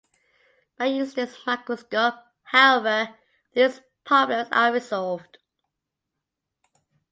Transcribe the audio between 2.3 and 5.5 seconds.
however, these problems are resolved.